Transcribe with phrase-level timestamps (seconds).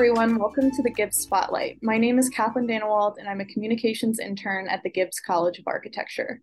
[0.00, 0.38] Everyone.
[0.38, 1.76] Welcome to the Gibbs Spotlight.
[1.82, 5.66] My name is Kathlyn Dannewald, and I'm a communications intern at the Gibbs College of
[5.66, 6.40] Architecture.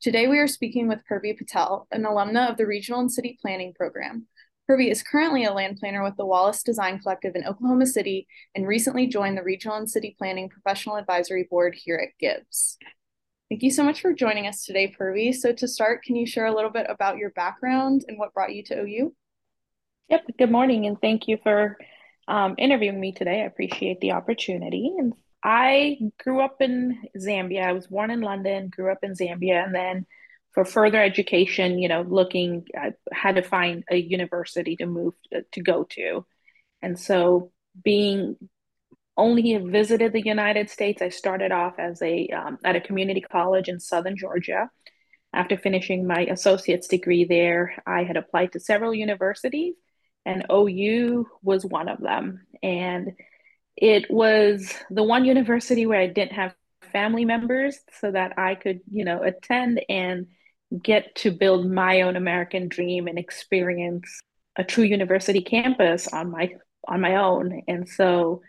[0.00, 3.74] Today, we are speaking with Purvi Patel, an alumna of the Regional and City Planning
[3.74, 4.28] Program.
[4.70, 8.64] Purvi is currently a land planner with the Wallace Design Collective in Oklahoma City and
[8.64, 12.78] recently joined the Regional and City Planning Professional Advisory Board here at Gibbs.
[13.48, 15.34] Thank you so much for joining us today, Purvi.
[15.34, 18.54] So to start, can you share a little bit about your background and what brought
[18.54, 19.12] you to OU?
[20.10, 21.76] Yep, good morning, and thank you for
[22.30, 23.42] um, interviewing me today.
[23.42, 24.94] I appreciate the opportunity.
[24.96, 25.12] And
[25.42, 27.64] I grew up in Zambia.
[27.64, 30.06] I was born in London, grew up in Zambia, and then
[30.52, 35.42] for further education, you know, looking, I had to find a university to move to,
[35.52, 36.24] to go to.
[36.82, 37.52] And so,
[37.84, 38.36] being
[39.16, 43.68] only visited the United States, I started off as a um, at a community college
[43.68, 44.70] in Southern Georgia.
[45.32, 49.74] After finishing my associate's degree there, I had applied to several universities
[50.24, 52.46] and OU was one of them.
[52.62, 53.12] And
[53.76, 56.54] it was the one university where I didn't have
[56.92, 60.26] family members so that I could, you know, attend and
[60.82, 64.20] get to build my own American dream and experience
[64.56, 66.50] a true university campus on my
[66.86, 67.62] on my own.
[67.68, 68.42] And so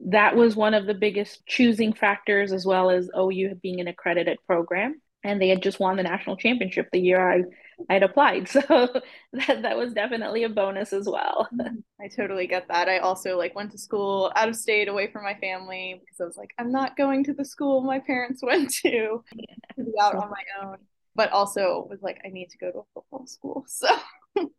[0.00, 4.38] that was one of the biggest choosing factors as well as OU being an accredited
[4.46, 7.42] program and they had just won the national championship the year I
[7.88, 8.48] I'd applied.
[8.52, 11.48] So that that was definitely a bonus as well.
[11.54, 11.76] Mm-hmm.
[12.00, 12.88] I totally get that.
[12.88, 16.24] I also like went to school out of state away from my family because I
[16.24, 19.24] was like, I'm not going to the school my parents went to
[19.76, 20.78] to be out on my own.
[21.14, 23.66] But also was like, I need to go to a football school.
[24.34, 24.50] So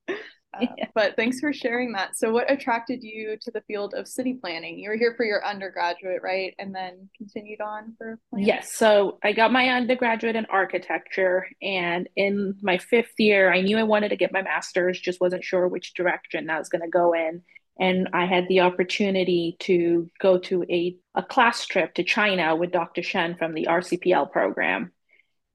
[0.54, 0.86] Uh, yeah.
[0.94, 2.18] But thanks for sharing that.
[2.18, 4.80] So, what attracted you to the field of city planning?
[4.80, 6.54] You were here for your undergraduate, right?
[6.60, 8.48] And then continued on for planning?
[8.48, 8.74] Yes.
[8.74, 11.48] So, I got my undergraduate in architecture.
[11.62, 15.44] And in my fifth year, I knew I wanted to get my master's, just wasn't
[15.44, 17.42] sure which direction I was going to go in.
[17.80, 22.72] And I had the opportunity to go to a, a class trip to China with
[22.72, 23.02] Dr.
[23.02, 24.92] Shen from the RCPL program.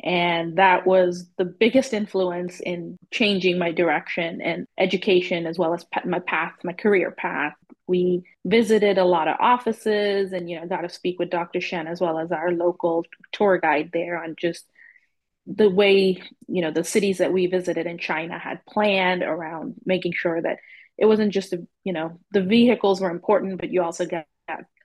[0.02, 5.84] And that was the biggest influence in changing my direction and education, as well as
[6.04, 7.54] my path, my career path.
[7.88, 11.60] We visited a lot of offices and, you know, got to speak with Dr.
[11.60, 14.64] Shen as well as our local tour guide there on just
[15.46, 20.12] the way, you know, the cities that we visited in China had planned around making
[20.12, 20.58] sure that
[20.96, 24.26] it wasn't just, a, you know, the vehicles were important, but you also got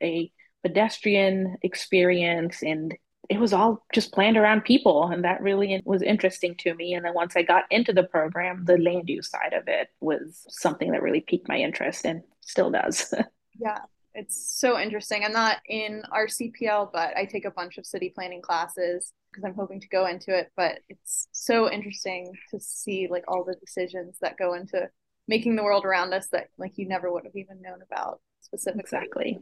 [0.02, 0.32] a
[0.64, 2.96] pedestrian experience and
[3.30, 6.94] it was all just planned around people and that really was interesting to me.
[6.94, 10.46] And then once i got into the program the land use side of it was
[10.50, 13.14] something that really piqued my interest and still does.
[13.60, 13.80] Yeah
[14.16, 15.24] it's so interesting.
[15.24, 19.56] I'm not in rcpl but i take a bunch of city planning classes because i'm
[19.56, 20.52] hoping to go into it.
[20.56, 24.90] But it's so interesting to see like all the decisions that go into
[25.28, 28.82] making the world around us that like you never would have even known about specifically.
[28.82, 29.42] Exactly.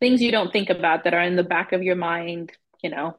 [0.00, 2.52] Things you don't think about that are in the back of your mind
[2.82, 3.18] you know,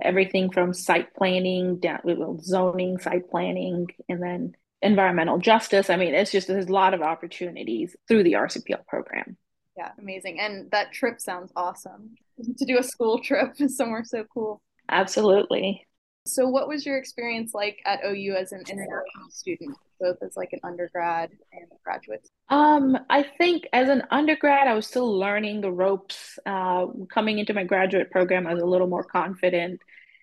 [0.00, 2.00] everything from site planning down
[2.42, 5.90] zoning, site planning, and then environmental justice.
[5.90, 9.36] I mean, it's just there's a lot of opportunities through the RCPL program.
[9.76, 10.38] Yeah, amazing.
[10.40, 12.16] And that trip sounds awesome.
[12.58, 14.60] To do a school trip somewhere so cool.
[14.88, 15.86] Absolutely.
[16.24, 20.50] So, what was your experience like at OU as an international student, both as like
[20.52, 22.28] an undergrad and a graduate?
[22.48, 26.38] Um, I think as an undergrad, I was still learning the ropes.
[26.46, 29.80] Uh, coming into my graduate program, I was a little more confident.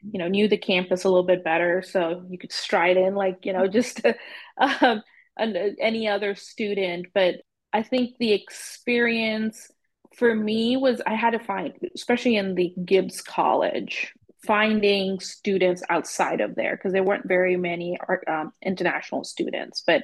[0.10, 3.46] You know, knew the campus a little bit better, so you could stride in like
[3.46, 4.02] you know just
[4.58, 5.04] um,
[5.38, 7.08] any other student.
[7.14, 7.42] But
[7.74, 9.70] I think the experience
[10.16, 14.14] for me was I had to find, especially in the Gibbs College,
[14.46, 19.84] finding students outside of there because there weren't very many um, international students.
[19.86, 20.04] But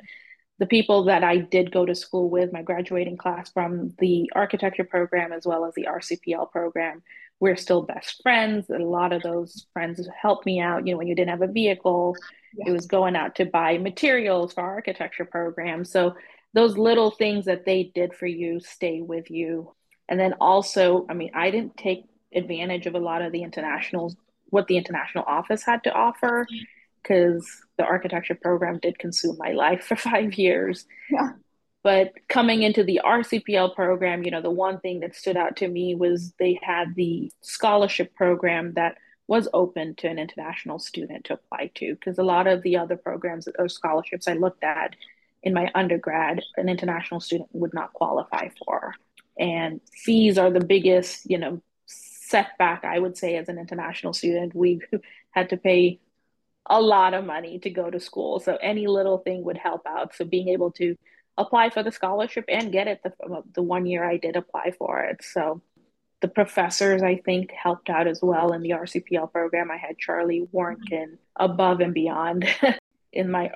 [0.59, 4.83] the people that I did go to school with, my graduating class from the architecture
[4.85, 7.03] program as well as the RCPL program,
[7.39, 8.69] we're still best friends.
[8.69, 10.87] A lot of those friends helped me out.
[10.87, 12.15] You know, when you didn't have a vehicle,
[12.55, 12.69] yeah.
[12.69, 15.83] it was going out to buy materials for our architecture program.
[15.83, 16.15] So
[16.53, 19.73] those little things that they did for you stay with you.
[20.07, 24.15] And then also, I mean, I didn't take advantage of a lot of the international
[24.49, 26.45] what the international office had to offer
[27.01, 27.45] because
[27.77, 30.85] the architecture program did consume my life for five years.
[31.09, 31.33] Yeah.
[31.83, 35.67] But coming into the RCPL program, you know, the one thing that stood out to
[35.67, 38.97] me was they had the scholarship program that
[39.27, 42.95] was open to an international student to apply to because a lot of the other
[42.95, 44.95] programs or scholarships I looked at
[45.43, 48.95] in my undergrad, an international student would not qualify for.
[49.37, 51.61] And fees are the biggest, you know,
[52.35, 54.53] setback, I would say, as an international student.
[54.53, 54.81] We
[55.31, 56.01] had to pay
[56.65, 58.41] a lot of money to go to school.
[58.41, 60.13] So any little thing would help out.
[60.15, 60.97] So being able to
[61.37, 63.11] apply for the scholarship and get it the,
[63.53, 65.23] the one year I did apply for it.
[65.23, 65.61] So
[66.21, 69.71] the professors, I think, helped out as well in the RCPL program.
[69.71, 72.45] I had Charlie Warnkin above and beyond.
[73.13, 73.51] in my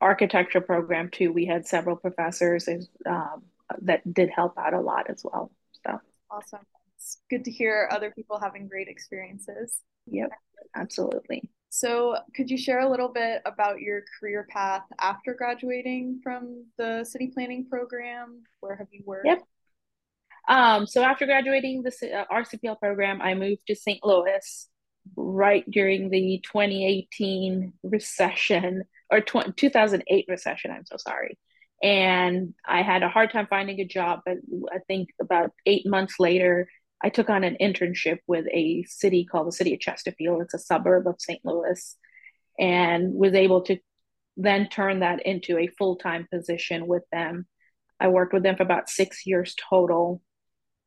[0.00, 2.68] architecture program, too, we had several professors
[3.06, 3.42] um,
[3.82, 5.50] that did help out a lot as well.
[5.84, 6.00] So
[6.30, 6.60] awesome.
[7.02, 9.80] It's good to hear other people having great experiences.
[10.06, 10.30] Yep,
[10.76, 11.50] absolutely.
[11.68, 17.02] So, could you share a little bit about your career path after graduating from the
[17.04, 18.44] city planning program?
[18.60, 19.26] Where have you worked?
[19.26, 19.42] Yep.
[20.48, 24.04] Um, so, after graduating the uh, RCPL program, I moved to St.
[24.04, 24.68] Louis
[25.16, 30.70] right during the 2018 recession or 2008 recession.
[30.70, 31.36] I'm so sorry.
[31.82, 34.36] And I had a hard time finding a job, but
[34.72, 36.68] I think about eight months later,
[37.02, 40.42] I took on an internship with a city called the City of Chesterfield.
[40.42, 41.40] It's a suburb of St.
[41.44, 41.96] Louis,
[42.58, 43.78] and was able to
[44.36, 47.46] then turn that into a full time position with them.
[48.00, 50.22] I worked with them for about six years total.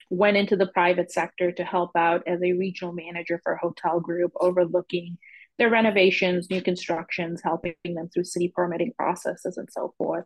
[0.09, 3.99] Went into the private sector to help out as a regional manager for a hotel
[3.99, 5.17] group, overlooking
[5.57, 10.25] their renovations, new constructions, helping them through city permitting processes, and so forth.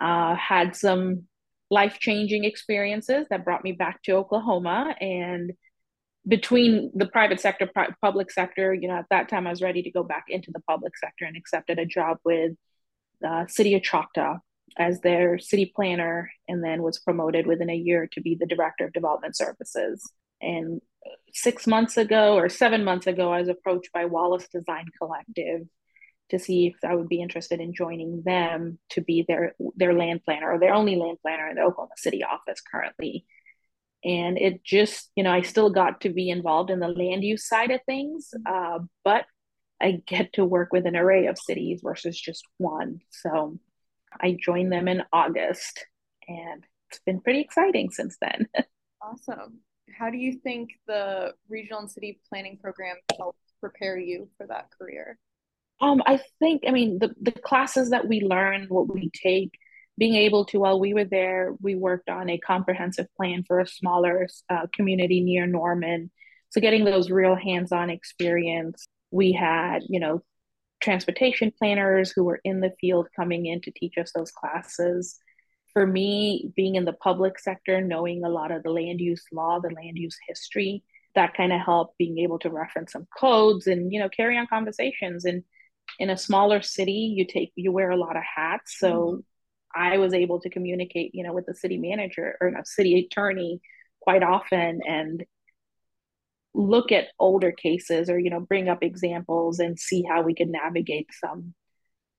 [0.00, 1.24] Uh, had some
[1.70, 4.94] life changing experiences that brought me back to Oklahoma.
[5.00, 5.52] And
[6.26, 7.70] between the private sector,
[8.02, 10.60] public sector, you know, at that time I was ready to go back into the
[10.60, 12.52] public sector and accepted a job with
[13.20, 14.38] the City of Choctaw
[14.76, 18.84] as their city planner, and then was promoted within a year to be the director
[18.84, 20.12] of development services.
[20.40, 20.82] And
[21.32, 25.66] six months ago or seven months ago, I was approached by Wallace Design Collective
[26.30, 30.22] to see if I would be interested in joining them to be their their land
[30.24, 33.24] planner or their only land planner in the Oklahoma City office currently.
[34.04, 37.48] And it just, you know, I still got to be involved in the land use
[37.48, 39.24] side of things, uh, but
[39.80, 43.00] I get to work with an array of cities versus just one.
[43.10, 43.58] So
[44.20, 45.84] I joined them in August,
[46.28, 48.48] and it's been pretty exciting since then.
[49.02, 49.60] awesome.
[49.96, 54.68] How do you think the regional and city planning program helped prepare you for that
[54.78, 55.18] career?
[55.80, 59.52] Um, I think, I mean, the, the classes that we learn, what we take,
[59.96, 63.66] being able to, while we were there, we worked on a comprehensive plan for a
[63.66, 66.10] smaller uh, community near Norman.
[66.50, 68.86] So getting those real hands-on experience.
[69.10, 70.22] We had, you know,
[70.80, 75.18] transportation planners who were in the field coming in to teach us those classes.
[75.72, 79.60] For me, being in the public sector, knowing a lot of the land use law,
[79.60, 80.82] the land use history,
[81.14, 84.46] that kind of helped being able to reference some codes and, you know, carry on
[84.46, 85.42] conversations and
[85.98, 88.78] in a smaller city you take you wear a lot of hats.
[88.78, 89.20] So mm-hmm.
[89.74, 93.60] i was able to communicate you know with the city manager or a city attorney
[94.00, 95.24] quite often and
[96.54, 100.48] look at older cases or you know bring up examples and see how we could
[100.48, 101.54] navigate some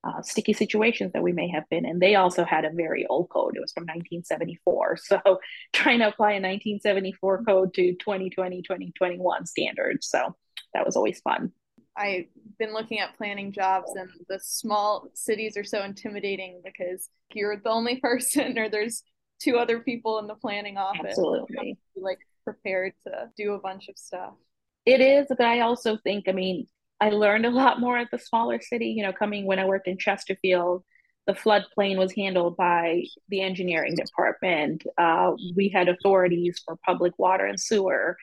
[0.02, 1.98] uh, sticky situations that we may have been in.
[1.98, 3.54] They also had a very old code.
[3.54, 5.40] It was from 1974 so
[5.72, 10.06] trying to apply a 1974 code to 2020 2021 standards.
[10.06, 10.36] So
[10.72, 11.52] that was always fun
[11.96, 12.26] I've
[12.58, 17.70] been looking at planning jobs, and the small cities are so intimidating because you're the
[17.70, 19.02] only person, or there's
[19.40, 21.00] two other people in the planning office.
[21.08, 21.78] Absolutely.
[21.96, 24.34] Like prepared to do a bunch of stuff.
[24.86, 26.66] It is, but I also think, I mean,
[27.00, 28.88] I learned a lot more at the smaller city.
[28.88, 30.84] You know, coming when I worked in Chesterfield,
[31.26, 34.84] the floodplain was handled by the engineering department.
[34.98, 38.16] Uh, we had authorities for public water and sewer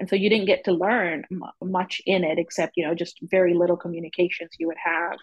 [0.00, 3.18] and so you didn't get to learn m- much in it except you know just
[3.22, 5.18] very little communications you would have.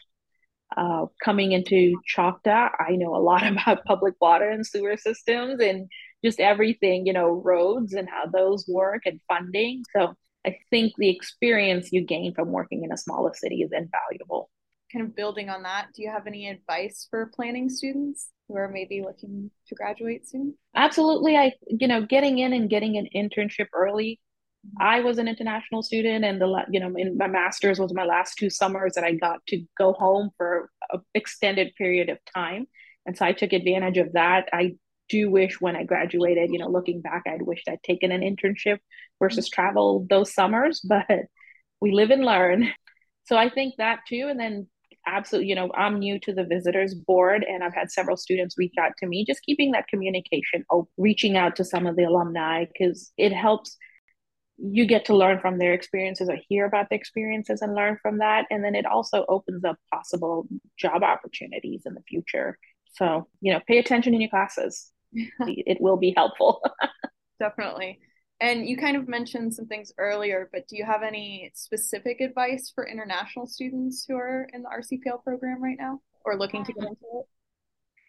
[0.76, 5.88] Uh, coming into choctaw i know a lot about public water and sewer systems and
[6.26, 9.84] just everything you know roads and how those work and funding.
[9.96, 10.14] So
[10.46, 14.50] i think the experience you gain from working in a smaller city is invaluable.
[14.92, 18.70] Kind of building on that do you have any advice for planning students who are
[18.70, 20.56] maybe looking to graduate soon?
[20.76, 21.38] Absolutely.
[21.38, 24.20] I you know getting in and getting an internship early
[24.80, 28.38] I was an international student, and the you know in my master's was my last
[28.38, 32.68] two summers that I got to go home for an extended period of time,
[33.06, 34.50] and so I took advantage of that.
[34.54, 34.76] I
[35.10, 38.80] do wish when I graduated, you know, looking back, I'd wished I'd taken an internship
[39.20, 41.06] versus travel those summers, but
[41.82, 42.70] we live and learn.
[43.26, 44.68] So I think that too, and then
[45.06, 48.74] absolutely, you know, I'm new to the visitors board, and I've had several students reach
[48.80, 50.66] out to me, just keeping that communication,
[50.98, 53.78] reaching out to some of the alumni because it helps
[54.58, 58.18] you get to learn from their experiences or hear about the experiences and learn from
[58.20, 58.46] that.
[58.50, 60.48] And then it also opens up possible
[60.78, 62.58] job opportunities in the future.
[62.94, 64.92] So you know pay attention in your classes.
[65.40, 66.62] It will be helpful.
[67.40, 68.00] Definitely.
[68.40, 72.72] And you kind of mentioned some things earlier but do you have any specific advice
[72.74, 76.84] for international students who are in the rcpl program right now or looking to get
[76.84, 77.26] um, into it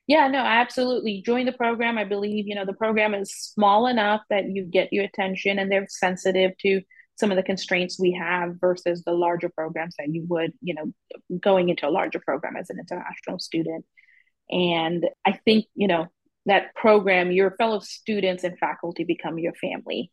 [0.08, 1.22] Yeah, no, absolutely.
[1.24, 1.98] Join the program.
[1.98, 5.70] I believe, you know, the program is small enough that you get your attention and
[5.70, 6.80] they're sensitive to
[7.16, 10.92] some of the constraints we have versus the larger programs that you would, you know,
[11.38, 13.84] going into a larger program as an international student.
[14.50, 16.06] And I think, you know,
[16.46, 20.10] that program, your fellow students and faculty become your family.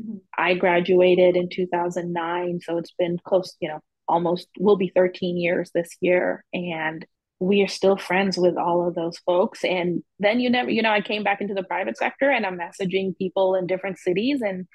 [0.00, 0.16] Mm-hmm.
[0.36, 5.70] I graduated in 2009, so it's been close, you know, almost will be 13 years
[5.72, 6.44] this year.
[6.52, 7.06] And
[7.38, 9.64] we are still friends with all of those folks.
[9.64, 12.58] And then you never, you know, I came back into the private sector and I'm
[12.58, 14.66] messaging people in different cities and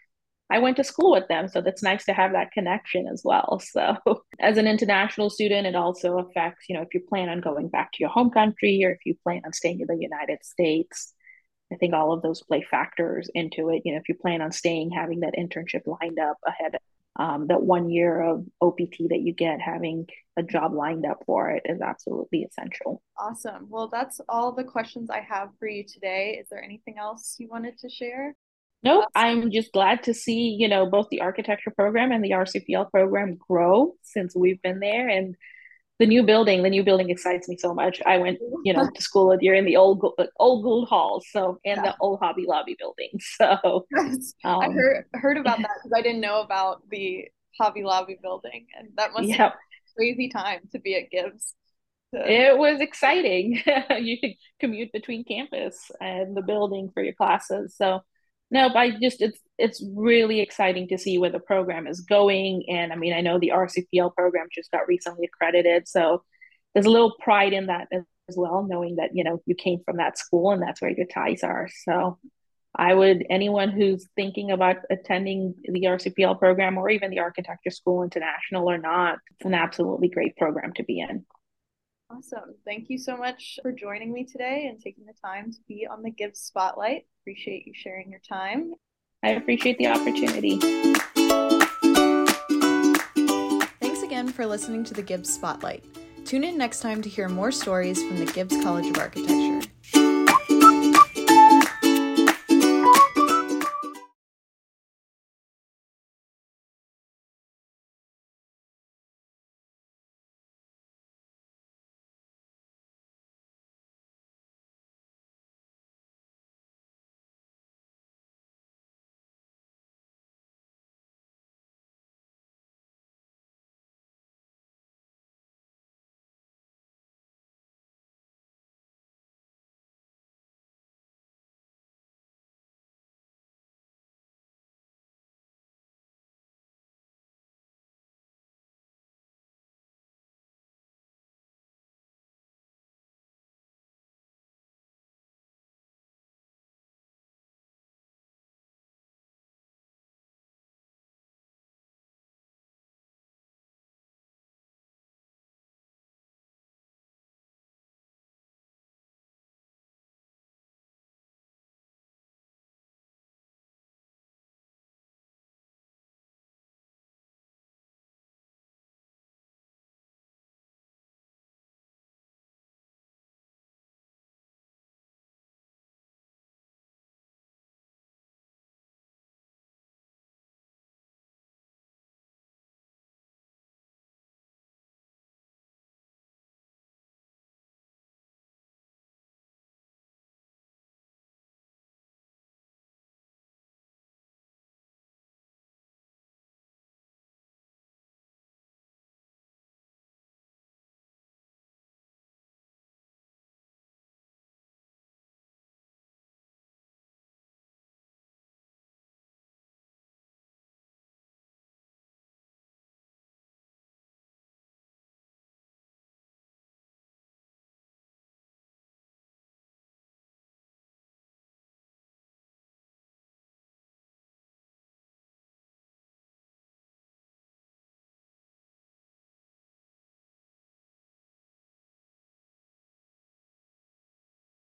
[0.51, 1.47] I went to school with them.
[1.47, 3.61] So that's nice to have that connection as well.
[3.71, 3.95] So
[4.39, 7.93] as an international student, it also affects, you know, if you plan on going back
[7.93, 11.13] to your home country or if you plan on staying in the United States.
[11.71, 13.83] I think all of those play factors into it.
[13.85, 16.75] You know, if you plan on staying, having that internship lined up ahead
[17.17, 21.49] um, that one year of OPT that you get, having a job lined up for
[21.51, 23.01] it is absolutely essential.
[23.17, 23.67] Awesome.
[23.69, 26.37] Well, that's all the questions I have for you today.
[26.41, 28.35] Is there anything else you wanted to share?
[28.83, 32.89] No, I'm just glad to see, you know, both the architecture program and the RCPL
[32.89, 35.07] program grow since we've been there.
[35.07, 35.35] And
[36.01, 38.01] the new building, the new building excites me so much.
[38.07, 40.03] I went, you know, to school here in the old
[40.39, 41.91] old Gould Hall, so and yeah.
[41.91, 43.11] the old Hobby Lobby building.
[43.37, 43.85] So
[44.43, 47.27] um, I heard heard about that because I didn't know about the
[47.59, 49.53] Hobby Lobby building, and that must yep.
[49.95, 51.53] crazy time to be at Gibbs.
[52.13, 53.61] It was exciting.
[53.99, 57.75] you could commute between campus and the building for your classes.
[57.77, 58.01] So
[58.51, 62.65] no, but I just it's it's really exciting to see where the program is going.
[62.67, 66.23] And I mean, I know the RCPL program just got recently accredited, so
[66.73, 69.97] there's a little pride in that as well, knowing that you know you came from
[69.97, 71.69] that school and that's where your ties are.
[71.85, 72.19] So
[72.75, 78.03] I would anyone who's thinking about attending the RCPL program or even the Architecture School
[78.03, 81.25] International or not, it's an absolutely great program to be in.
[82.13, 82.55] Awesome.
[82.65, 86.01] Thank you so much for joining me today and taking the time to be on
[86.01, 87.05] the Gibbs Spotlight.
[87.21, 88.73] Appreciate you sharing your time.
[89.23, 90.57] I appreciate the opportunity.
[93.79, 95.85] Thanks again for listening to the Gibbs Spotlight.
[96.25, 99.70] Tune in next time to hear more stories from the Gibbs College of Architecture.